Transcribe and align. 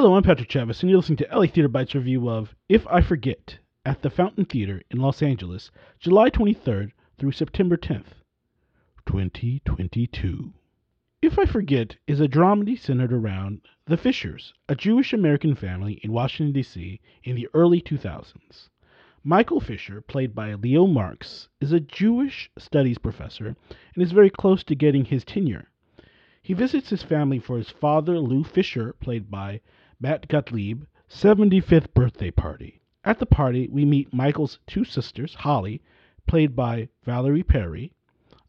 Hello, 0.00 0.14
I'm 0.14 0.22
Patrick 0.22 0.48
Chavis, 0.48 0.80
and 0.80 0.88
you're 0.88 1.00
listening 1.00 1.16
to 1.16 1.28
LA 1.36 1.46
Theater 1.46 1.66
Bites 1.66 1.92
review 1.92 2.30
of 2.30 2.54
If 2.68 2.86
I 2.86 3.00
Forget 3.00 3.58
at 3.84 4.00
the 4.00 4.10
Fountain 4.10 4.44
Theater 4.44 4.80
in 4.92 5.00
Los 5.00 5.22
Angeles, 5.22 5.72
July 5.98 6.30
23rd 6.30 6.92
through 7.18 7.32
September 7.32 7.76
10th, 7.76 8.22
2022. 9.06 10.52
If 11.20 11.36
I 11.36 11.46
Forget 11.46 11.96
is 12.06 12.20
a 12.20 12.28
dramedy 12.28 12.78
centered 12.78 13.12
around 13.12 13.62
the 13.86 13.96
Fischers, 13.96 14.52
a 14.68 14.76
Jewish 14.76 15.12
American 15.12 15.56
family 15.56 15.94
in 16.04 16.12
Washington, 16.12 16.52
D.C. 16.52 17.00
in 17.24 17.34
the 17.34 17.48
early 17.52 17.82
2000s. 17.82 18.68
Michael 19.24 19.60
Fischer, 19.60 20.00
played 20.00 20.32
by 20.32 20.54
Leo 20.54 20.86
Marks, 20.86 21.48
is 21.60 21.72
a 21.72 21.80
Jewish 21.80 22.52
studies 22.56 22.98
professor 22.98 23.56
and 23.94 24.04
is 24.04 24.12
very 24.12 24.30
close 24.30 24.62
to 24.62 24.76
getting 24.76 25.06
his 25.06 25.24
tenure. 25.24 25.72
He 26.40 26.54
visits 26.54 26.90
his 26.90 27.02
family 27.02 27.40
for 27.40 27.58
his 27.58 27.70
father, 27.70 28.20
Lou 28.20 28.44
Fischer, 28.44 28.92
played 29.00 29.28
by 29.28 29.60
Matt 30.00 30.28
Gottlieb, 30.28 30.84
75th 31.10 31.92
birthday 31.92 32.30
party. 32.30 32.80
At 33.02 33.18
the 33.18 33.26
party, 33.26 33.66
we 33.66 33.84
meet 33.84 34.14
Michael's 34.14 34.60
two 34.64 34.84
sisters, 34.84 35.34
Holly, 35.34 35.82
played 36.24 36.54
by 36.54 36.88
Valerie 37.02 37.42
Perri, 37.42 37.92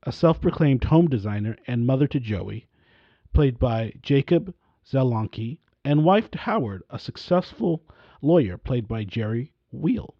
a 0.03 0.11
self 0.11 0.39
proclaimed 0.39 0.83
home 0.83 1.07
designer 1.07 1.57
and 1.65 1.87
mother 1.87 2.05
to 2.05 2.19
Joey, 2.19 2.67
played 3.33 3.57
by 3.57 3.93
Jacob 3.99 4.53
Zelonke, 4.85 5.57
and 5.83 6.05
wife 6.05 6.29
to 6.29 6.37
Howard, 6.37 6.83
a 6.91 6.99
successful 6.99 7.81
lawyer, 8.21 8.55
played 8.55 8.87
by 8.87 9.03
Jerry 9.03 9.51
Weil, 9.71 10.13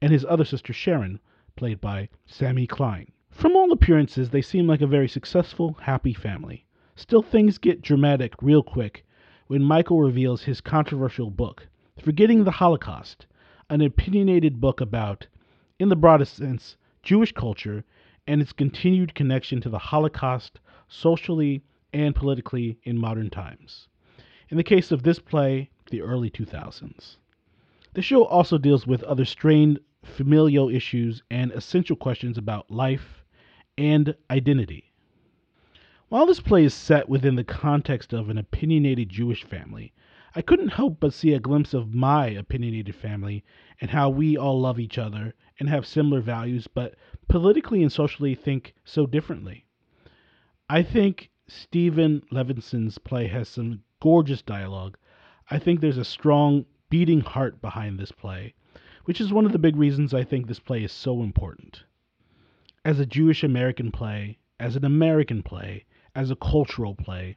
and 0.00 0.12
his 0.12 0.24
other 0.26 0.44
sister 0.44 0.72
Sharon, 0.72 1.18
played 1.56 1.80
by 1.80 2.08
Sammy 2.26 2.68
Klein. 2.68 3.10
From 3.28 3.56
all 3.56 3.72
appearances, 3.72 4.30
they 4.30 4.40
seem 4.40 4.68
like 4.68 4.82
a 4.82 4.86
very 4.86 5.08
successful, 5.08 5.72
happy 5.82 6.14
family. 6.14 6.64
Still, 6.94 7.22
things 7.22 7.58
get 7.58 7.82
dramatic 7.82 8.34
real 8.40 8.62
quick 8.62 9.04
when 9.46 9.62
Michael 9.62 10.00
reveals 10.00 10.42
his 10.42 10.60
controversial 10.60 11.30
book, 11.30 11.68
Forgetting 12.02 12.44
the 12.44 12.50
Holocaust, 12.50 13.26
an 13.70 13.80
opinionated 13.80 14.60
book 14.60 14.80
about, 14.80 15.26
in 15.78 15.88
the 15.88 15.96
broadest 15.96 16.36
sense, 16.36 16.76
Jewish 17.02 17.32
culture 17.32 17.84
and 18.26 18.42
its 18.42 18.52
continued 18.52 19.14
connection 19.14 19.60
to 19.60 19.68
the 19.68 19.78
Holocaust 19.78 20.58
socially 20.88 21.62
and 21.92 22.14
politically 22.14 22.78
in 22.82 22.98
modern 22.98 23.30
times. 23.30 23.88
In 24.48 24.56
the 24.56 24.64
case 24.64 24.90
of 24.92 25.02
this 25.02 25.18
play, 25.18 25.70
the 25.90 26.02
early 26.02 26.30
2000s. 26.30 27.16
The 27.94 28.02
show 28.02 28.24
also 28.24 28.58
deals 28.58 28.86
with 28.86 29.02
other 29.04 29.24
strained 29.24 29.78
familial 30.02 30.68
issues 30.68 31.22
and 31.30 31.52
essential 31.52 31.96
questions 31.96 32.36
about 32.36 32.70
life 32.70 33.24
and 33.78 34.14
identity. 34.30 34.92
While 36.08 36.26
this 36.26 36.38
play 36.38 36.64
is 36.64 36.72
set 36.72 37.08
within 37.08 37.34
the 37.34 37.42
context 37.42 38.12
of 38.12 38.30
an 38.30 38.38
opinionated 38.38 39.08
Jewish 39.08 39.42
family, 39.42 39.92
I 40.36 40.40
couldn't 40.40 40.68
help 40.68 41.00
but 41.00 41.12
see 41.12 41.34
a 41.34 41.40
glimpse 41.40 41.74
of 41.74 41.94
my 41.94 42.28
opinionated 42.28 42.94
family 42.94 43.42
and 43.80 43.90
how 43.90 44.10
we 44.10 44.36
all 44.36 44.60
love 44.60 44.78
each 44.78 44.98
other 44.98 45.34
and 45.58 45.68
have 45.68 45.84
similar 45.84 46.20
values, 46.20 46.68
but 46.68 46.94
politically 47.26 47.82
and 47.82 47.90
socially 47.90 48.36
think 48.36 48.72
so 48.84 49.04
differently. 49.04 49.66
I 50.70 50.84
think 50.84 51.32
Steven 51.48 52.22
Levenson's 52.30 52.98
play 52.98 53.26
has 53.26 53.48
some 53.48 53.82
gorgeous 53.98 54.42
dialogue. 54.42 54.96
I 55.50 55.58
think 55.58 55.80
there's 55.80 55.98
a 55.98 56.04
strong 56.04 56.66
beating 56.88 57.20
heart 57.20 57.60
behind 57.60 57.98
this 57.98 58.12
play, 58.12 58.54
which 59.06 59.20
is 59.20 59.32
one 59.32 59.44
of 59.44 59.50
the 59.50 59.58
big 59.58 59.74
reasons 59.74 60.14
I 60.14 60.22
think 60.22 60.46
this 60.46 60.60
play 60.60 60.84
is 60.84 60.92
so 60.92 61.24
important. 61.24 61.82
As 62.84 63.00
a 63.00 63.06
Jewish 63.06 63.42
American 63.42 63.90
play, 63.90 64.38
as 64.60 64.76
an 64.76 64.84
American 64.84 65.42
play, 65.42 65.84
as 66.16 66.30
a 66.30 66.36
cultural 66.36 66.94
play. 66.94 67.36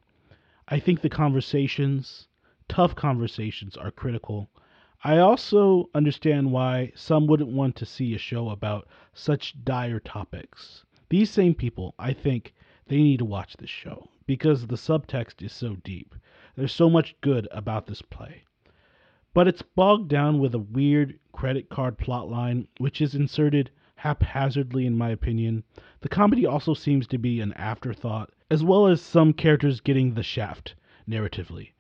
I 0.70 0.80
think 0.80 1.02
the 1.02 1.10
conversations, 1.10 2.30
tough 2.70 2.96
conversations, 2.96 3.76
are 3.76 3.92
critical. 3.92 4.50
I 5.04 5.18
also 5.18 5.90
understand 5.94 6.54
why 6.54 6.94
some 6.96 7.28
wouldn't 7.28 7.52
want 7.52 7.76
to 7.76 7.86
see 7.86 8.16
a 8.16 8.18
show 8.18 8.50
about 8.50 8.88
such 9.14 9.64
dire 9.66 10.00
topics. 10.00 10.86
These 11.10 11.30
same 11.30 11.56
people, 11.56 11.94
I 12.00 12.14
think, 12.14 12.54
they 12.88 13.02
need 13.02 13.20
to 13.20 13.26
watch 13.26 13.58
this 13.58 13.70
show 13.70 14.10
because 14.26 14.68
the 14.68 14.78
subtext 14.78 15.42
is 15.42 15.52
so 15.52 15.76
deep. 15.84 16.16
There's 16.56 16.74
so 16.74 16.90
much 16.90 17.20
good 17.20 17.50
about 17.52 17.88
this 17.88 18.02
play. 18.02 18.44
But 19.34 19.48
it's 19.48 19.62
bogged 19.62 20.08
down 20.08 20.40
with 20.40 20.56
a 20.56 20.60
weird 20.60 21.20
credit 21.34 21.70
card 21.70 21.98
plotline, 21.98 22.68
which 22.78 23.02
is 23.02 23.14
inserted 23.14 23.72
haphazardly, 24.00 24.86
in 24.86 24.98
my 24.98 25.10
opinion. 25.10 25.62
The 26.00 26.08
comedy 26.08 26.46
also 26.46 26.74
seems 26.74 27.06
to 27.08 27.18
be 27.18 27.42
an 27.42 27.52
afterthought, 27.54 28.32
as 28.50 28.64
well 28.64 28.88
as 28.88 29.02
some 29.02 29.34
characters 29.34 29.82
getting 29.82 30.14
the 30.14 30.24
shaft 30.24 30.74
narratively. 31.06 31.72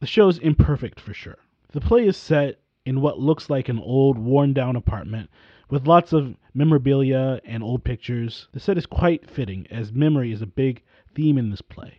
The 0.00 0.06
show 0.06 0.28
is 0.28 0.38
imperfect 0.38 0.98
for 0.98 1.12
sure. 1.12 1.36
The 1.72 1.82
play 1.82 2.06
is 2.06 2.16
set 2.16 2.58
in 2.86 3.02
what 3.02 3.20
looks 3.20 3.50
like 3.50 3.68
an 3.68 3.78
old, 3.78 4.16
worn 4.16 4.54
down 4.54 4.76
apartment 4.76 5.28
with 5.68 5.86
lots 5.86 6.14
of 6.14 6.36
memorabilia 6.54 7.38
and 7.44 7.62
old 7.62 7.84
pictures. 7.84 8.48
The 8.52 8.60
set 8.60 8.78
is 8.78 8.86
quite 8.86 9.28
fitting, 9.28 9.66
as 9.70 9.92
memory 9.92 10.32
is 10.32 10.40
a 10.40 10.46
big 10.46 10.82
theme 11.14 11.36
in 11.36 11.50
this 11.50 11.60
play. 11.60 11.98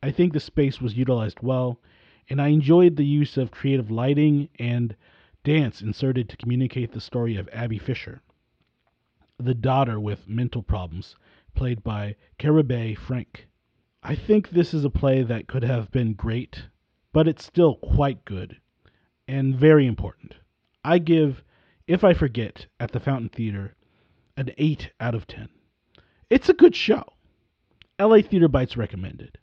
I 0.00 0.12
think 0.12 0.32
the 0.32 0.38
space 0.38 0.80
was 0.80 0.96
utilized 0.96 1.40
well, 1.42 1.80
and 2.30 2.40
I 2.40 2.48
enjoyed 2.48 2.94
the 2.94 3.04
use 3.04 3.36
of 3.36 3.50
creative 3.50 3.90
lighting 3.90 4.48
and 4.60 4.94
dance 5.42 5.82
inserted 5.82 6.28
to 6.28 6.36
communicate 6.36 6.92
the 6.92 7.00
story 7.00 7.34
of 7.36 7.48
Abby 7.52 7.78
Fischer 7.78 8.22
the 9.38 9.54
daughter 9.54 9.98
with 9.98 10.28
mental 10.28 10.62
problems, 10.62 11.16
played 11.54 11.82
by 11.82 12.16
Caribe 12.38 12.96
Frank. 12.96 13.48
I 14.02 14.14
think 14.14 14.50
this 14.50 14.74
is 14.74 14.84
a 14.84 14.90
play 14.90 15.22
that 15.22 15.46
could 15.46 15.64
have 15.64 15.90
been 15.90 16.14
great, 16.14 16.64
but 17.12 17.26
it's 17.26 17.44
still 17.44 17.76
quite 17.76 18.24
good 18.24 18.60
and 19.26 19.54
very 19.54 19.86
important. 19.86 20.34
I 20.84 20.98
give 20.98 21.42
If 21.86 22.04
I 22.04 22.12
Forget 22.12 22.66
at 22.78 22.92
the 22.92 23.00
Fountain 23.00 23.30
Theater 23.30 23.74
an 24.36 24.50
8 24.58 24.90
out 25.00 25.14
of 25.14 25.26
10. 25.26 25.48
It's 26.28 26.48
a 26.48 26.54
good 26.54 26.74
show. 26.74 27.04
LA 27.98 28.20
Theater 28.22 28.48
Bites 28.48 28.76
recommended. 28.76 29.38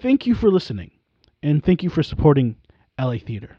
Thank 0.00 0.26
you 0.26 0.34
for 0.34 0.50
listening, 0.50 0.92
and 1.42 1.62
thank 1.64 1.82
you 1.82 1.90
for 1.90 2.02
supporting 2.02 2.56
LA 2.98 3.18
Theater. 3.18 3.58